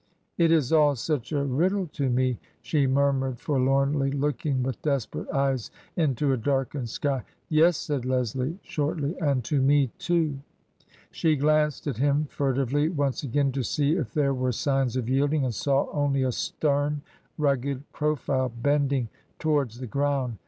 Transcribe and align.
"It 0.39 0.51
is 0.51 0.73
all 0.73 0.95
such 0.95 1.31
a 1.31 1.43
riddle 1.45 1.85
to 1.93 2.09
me," 2.09 2.39
she 2.63 2.87
murmured, 2.87 3.39
for 3.39 3.59
lornly, 3.59 4.11
looking 4.11 4.63
with 4.63 4.81
desperate 4.81 5.29
eyes 5.29 5.69
into 5.95 6.33
a 6.33 6.37
darkened 6.37 6.89
sky." 6.89 7.23
Yes," 7.49 7.77
said 7.77 8.03
Leslie, 8.03 8.57
shortly," 8.63 9.15
and 9.21 9.43
to 9.43 9.61
me 9.61 9.91
too." 9.99 10.39
She 11.11 11.35
glanced 11.35 11.85
at 11.85 11.97
him 11.97 12.25
furtively 12.31 12.89
once 12.89 13.21
again 13.21 13.51
to 13.51 13.61
see 13.63 13.91
if 13.93 14.11
there 14.11 14.33
were 14.33 14.51
signs 14.53 14.95
of 14.95 15.07
yielding, 15.07 15.45
and 15.45 15.53
saw 15.53 15.87
only 15.91 16.23
a 16.23 16.31
stern, 16.31 17.03
rugged 17.37 17.83
profile 17.93 18.49
bending 18.49 19.07
towards 19.37 19.79
the 19.79 19.85
ground. 19.85 20.37